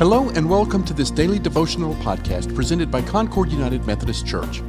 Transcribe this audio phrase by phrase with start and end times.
[0.00, 4.62] Hello, and welcome to this daily devotional podcast presented by Concord United Methodist Church.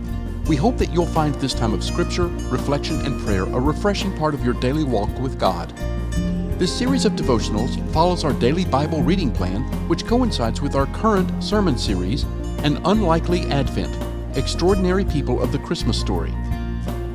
[0.45, 4.33] We hope that you'll find this time of scripture, reflection, and prayer a refreshing part
[4.33, 5.69] of your daily walk with God.
[6.59, 11.41] This series of devotionals follows our daily Bible reading plan, which coincides with our current
[11.41, 12.23] sermon series,
[12.65, 13.97] An Unlikely Advent
[14.35, 16.33] Extraordinary People of the Christmas Story.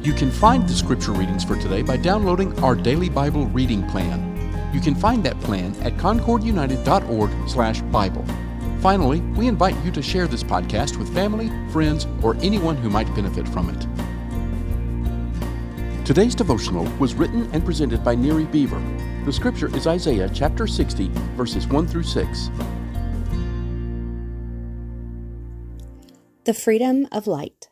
[0.00, 4.35] You can find the scripture readings for today by downloading our daily Bible reading plan.
[4.76, 8.24] You can find that plan at concordunited.org/bible.
[8.82, 13.06] Finally, we invite you to share this podcast with family, friends, or anyone who might
[13.14, 13.86] benefit from it.
[16.04, 18.82] Today's devotional was written and presented by Neri Beaver.
[19.24, 22.50] The scripture is Isaiah chapter 60, verses 1 through 6.
[26.44, 27.70] The Freedom of Light.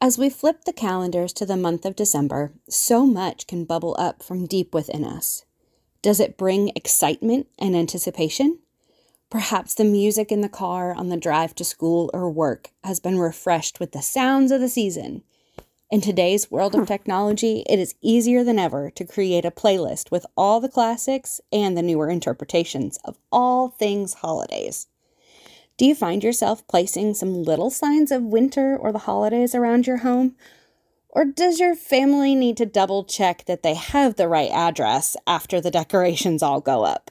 [0.00, 4.24] As we flip the calendars to the month of December, so much can bubble up
[4.24, 5.44] from deep within us.
[6.04, 8.58] Does it bring excitement and anticipation?
[9.30, 13.18] Perhaps the music in the car on the drive to school or work has been
[13.18, 15.22] refreshed with the sounds of the season.
[15.90, 20.26] In today's world of technology, it is easier than ever to create a playlist with
[20.36, 24.88] all the classics and the newer interpretations of all things holidays.
[25.78, 29.98] Do you find yourself placing some little signs of winter or the holidays around your
[29.98, 30.36] home?
[31.14, 35.60] Or does your family need to double check that they have the right address after
[35.60, 37.10] the decorations all go up?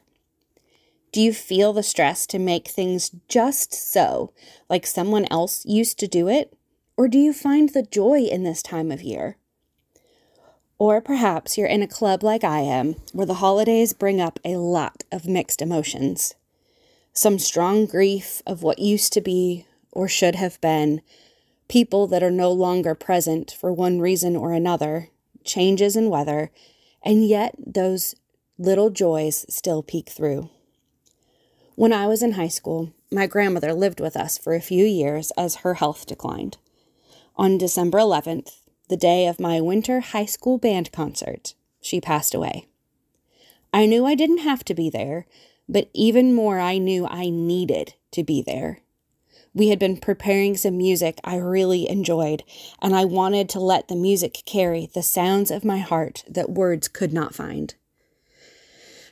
[1.12, 4.34] Do you feel the stress to make things just so,
[4.70, 6.54] like someone else used to do it?
[6.98, 9.38] Or do you find the joy in this time of year?
[10.78, 14.58] Or perhaps you're in a club like I am, where the holidays bring up a
[14.58, 16.36] lot of mixed emotions
[17.14, 21.02] some strong grief of what used to be or should have been,
[21.68, 25.10] people that are no longer present for one reason or another,
[25.44, 26.52] changes in weather,
[27.04, 28.16] and yet those
[28.58, 30.50] little joys still peek through.
[31.76, 35.32] When I was in high school, my grandmother lived with us for a few years
[35.38, 36.58] as her health declined.
[37.36, 38.52] On December 11th,
[38.90, 42.68] the day of my winter high school band concert, she passed away.
[43.74, 45.26] I knew I didn't have to be there,
[45.68, 48.83] but even more, I knew I needed to be there.
[49.54, 52.44] We had been preparing some music I really enjoyed,
[52.82, 56.88] and I wanted to let the music carry the sounds of my heart that words
[56.88, 57.76] could not find.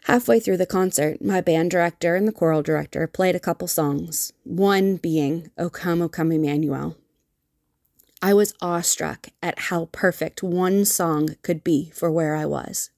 [0.06, 4.34] Halfway through the concert, my band director and the choral director played a couple songs,
[4.44, 6.98] one being O Come, O Come Emmanuel.
[8.20, 12.90] I was awestruck at how perfect one song could be for where I was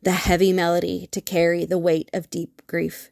[0.00, 3.10] the heavy melody to carry the weight of deep grief,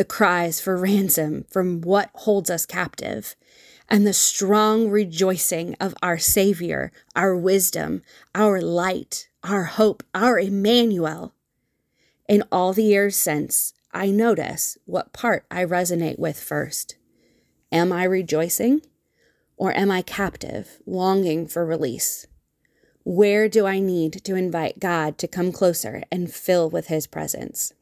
[0.00, 3.36] the cries for ransom from what holds us captive,
[3.86, 8.00] and the strong rejoicing of our Savior, our wisdom,
[8.34, 11.34] our light, our hope, our Emmanuel.
[12.30, 16.96] In all the years since, I notice what part I resonate with first.
[17.70, 18.80] Am I rejoicing?
[19.58, 22.26] Or am I captive, longing for release?
[23.04, 27.74] Where do I need to invite God to come closer and fill with his presence?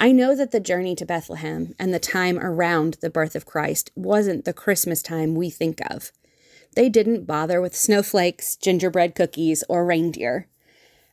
[0.00, 3.90] I know that the journey to Bethlehem and the time around the birth of Christ
[3.96, 6.12] wasn't the Christmas time we think of.
[6.76, 10.46] They didn't bother with snowflakes, gingerbread cookies, or reindeer.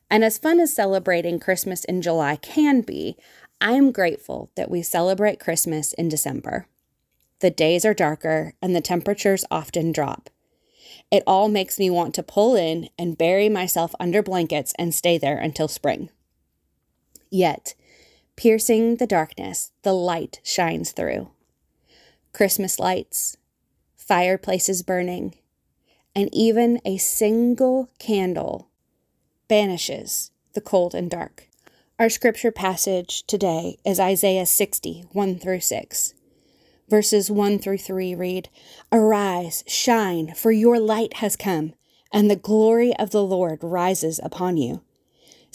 [0.08, 3.16] And as fun as celebrating Christmas in July can be,
[3.60, 6.68] I'm grateful that we celebrate Christmas in December.
[7.40, 10.30] The days are darker and the temperatures often drop.
[11.10, 15.18] It all makes me want to pull in and bury myself under blankets and stay
[15.18, 16.10] there until spring.
[17.30, 17.74] Yet,
[18.36, 21.30] piercing the darkness, the light shines through.
[22.32, 23.38] Christmas lights,
[23.96, 25.34] fireplaces burning,
[26.14, 28.68] and even a single candle
[29.48, 31.48] banishes the cold and dark.
[31.98, 36.14] Our scripture passage today is Isaiah 60, 1 through 6.
[36.88, 38.48] Verses 1 through 3 read
[38.92, 41.72] Arise, shine, for your light has come,
[42.12, 44.82] and the glory of the Lord rises upon you.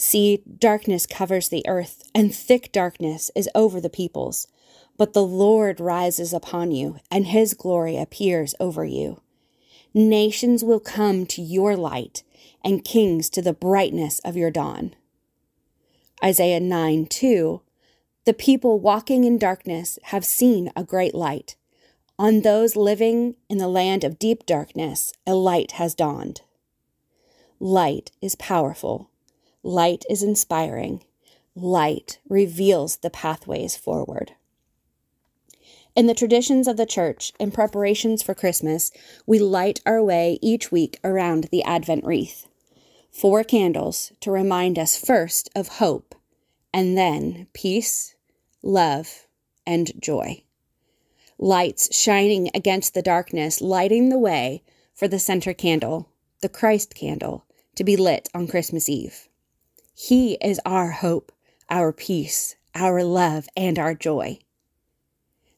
[0.02, 4.48] See, darkness covers the earth, and thick darkness is over the peoples.
[4.96, 9.20] But the Lord rises upon you, and his glory appears over you.
[9.94, 12.24] Nations will come to your light,
[12.64, 14.96] and kings to the brightness of your dawn.
[16.20, 17.62] Isaiah 9 2
[18.24, 21.54] the people walking in darkness have seen a great light.
[22.18, 26.42] On those living in the land of deep darkness, a light has dawned.
[27.60, 29.11] Light is powerful.
[29.62, 31.04] Light is inspiring.
[31.54, 34.32] Light reveals the pathways forward.
[35.94, 38.90] In the traditions of the church, in preparations for Christmas,
[39.26, 42.46] we light our way each week around the Advent wreath.
[43.10, 46.14] Four candles to remind us first of hope
[46.72, 48.16] and then peace,
[48.62, 49.26] love,
[49.66, 50.42] and joy.
[51.38, 54.62] Lights shining against the darkness, lighting the way
[54.94, 56.08] for the center candle,
[56.40, 57.44] the Christ candle,
[57.76, 59.28] to be lit on Christmas Eve.
[59.94, 61.32] He is our hope,
[61.68, 64.38] our peace, our love, and our joy.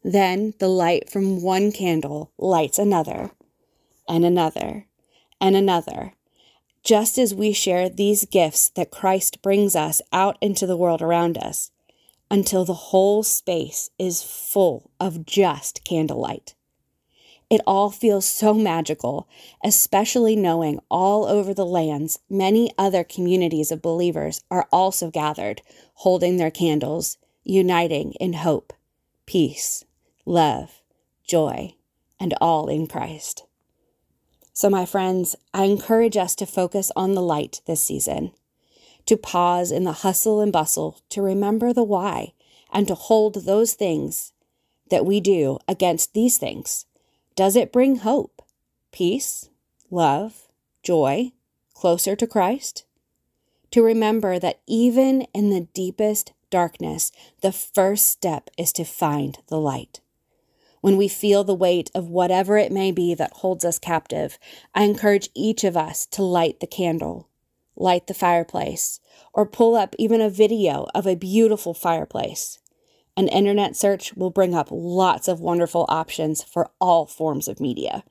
[0.02, 3.30] Then the light from one candle lights another,
[4.08, 4.86] and another,
[5.40, 6.12] and another,
[6.82, 11.38] just as we share these gifts that Christ brings us out into the world around
[11.38, 11.70] us,
[12.30, 16.54] until the whole space is full of just candlelight.
[17.50, 19.28] It all feels so magical,
[19.62, 25.62] especially knowing all over the lands many other communities of believers are also gathered,
[25.94, 28.72] holding their candles, uniting in hope,
[29.26, 29.84] peace,
[30.24, 30.82] love,
[31.26, 31.74] joy,
[32.18, 33.44] and all in Christ.
[34.54, 38.32] So, my friends, I encourage us to focus on the light this season,
[39.04, 42.32] to pause in the hustle and bustle, to remember the why,
[42.72, 44.32] and to hold those things
[44.90, 46.86] that we do against these things
[47.36, 48.42] does it bring hope,
[48.92, 49.50] peace,
[49.90, 50.48] love,
[50.82, 51.32] joy,
[51.74, 52.84] closer to Christ?
[53.72, 57.10] To remember that even in the deepest darkness,
[57.42, 60.00] the first step is to find the light.
[60.80, 64.38] When we feel the weight of whatever it may be that holds us captive,
[64.74, 67.28] I encourage each of us to light the candle,
[67.74, 69.00] light the fireplace,
[69.32, 72.60] or pull up even a video of a beautiful fireplace.
[73.16, 78.02] An internet search will bring up lots of wonderful options for all forms of media.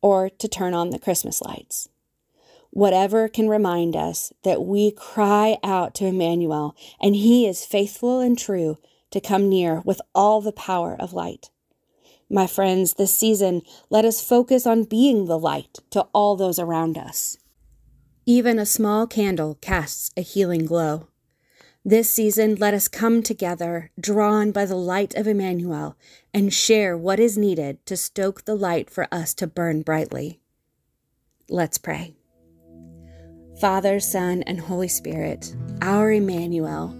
[0.00, 1.88] Or to turn on the Christmas lights.
[2.70, 8.38] Whatever can remind us that we cry out to Emmanuel and he is faithful and
[8.38, 8.78] true
[9.10, 11.50] to come near with all the power of light.
[12.30, 16.98] My friends, this season, let us focus on being the light to all those around
[16.98, 17.38] us.
[18.26, 21.08] Even a small candle casts a healing glow.
[21.84, 25.96] This season, let us come together, drawn by the light of Emmanuel,
[26.34, 30.40] and share what is needed to stoke the light for us to burn brightly.
[31.48, 32.14] Let's pray.
[33.60, 36.94] Father, Son, and Holy Spirit, our Emmanuel,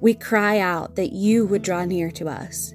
[0.00, 2.74] we cry out that you would draw near to us.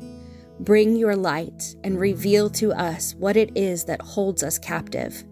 [0.61, 5.23] Bring your light and reveal to us what it is that holds us captive.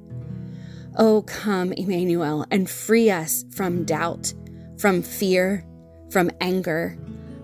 [0.97, 4.33] Oh, come, Emmanuel, and free us from doubt,
[4.77, 5.65] from fear,
[6.09, 6.97] from anger,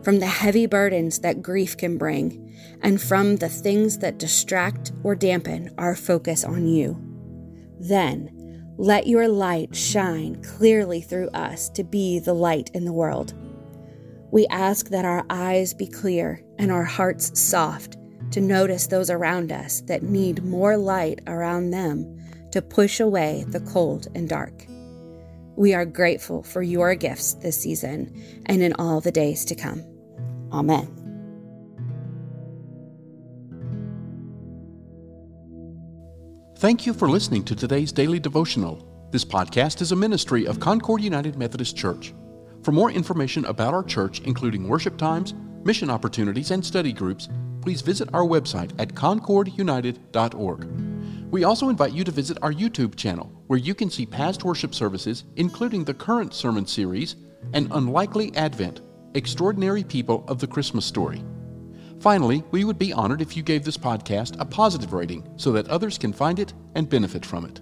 [0.04, 5.16] from the heavy burdens that grief can bring, and from the things that distract or
[5.16, 7.00] dampen our focus on you.
[7.80, 8.32] Then,
[8.78, 13.34] let your light shine clearly through us to be the light in the world.
[14.32, 17.98] We ask that our eyes be clear and our hearts soft
[18.32, 22.20] to notice those around us that need more light around them
[22.52, 24.66] to push away the cold and dark.
[25.56, 28.14] We are grateful for your gifts this season
[28.46, 29.84] and in all the days to come.
[30.52, 30.92] Amen.
[36.58, 39.08] Thank you for listening to today's daily devotional.
[39.12, 42.14] This podcast is a ministry of Concord United Methodist Church.
[42.64, 47.30] For more information about our church, including worship times, mission opportunities, and study groups,
[47.62, 50.85] please visit our website at concordunited.org.
[51.32, 54.76] We also invite you to visit our YouTube channel, where you can see past worship
[54.76, 57.16] services, including the current sermon series,
[57.54, 58.82] An Unlikely Advent
[59.16, 61.24] Extraordinary People of the Christmas Story.
[62.00, 65.68] Finally, we would be honored if you gave this podcast a positive rating so that
[65.68, 67.62] others can find it and benefit from it.